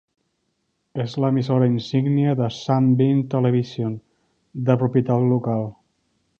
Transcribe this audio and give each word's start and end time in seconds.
És 1.03 1.11
l'emissora 1.23 1.67
insígnia 1.73 2.33
de 2.41 2.49
Sunbeam 2.57 3.21
Television, 3.35 3.95
de 4.71 4.79
propietat 4.85 5.31
local. 5.37 5.67